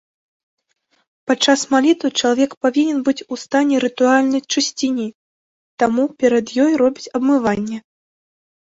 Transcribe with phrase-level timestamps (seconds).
[1.31, 5.07] Падчас малітвы чалавек павінен быць у стане рытуальнай чысціні,
[5.85, 7.77] таму перад ёй робіць абмыванне.